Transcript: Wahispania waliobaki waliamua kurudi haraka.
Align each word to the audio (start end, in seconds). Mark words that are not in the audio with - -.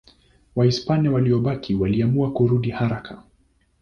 Wahispania 0.55 1.11
waliobaki 1.11 1.73
waliamua 1.75 2.31
kurudi 2.33 2.69
haraka. 2.69 3.23